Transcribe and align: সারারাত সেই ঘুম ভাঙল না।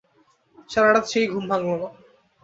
সারারাত 0.69 1.05
সেই 1.07 1.25
ঘুম 1.27 1.43
ভাঙল 1.51 1.69
না। 1.73 1.87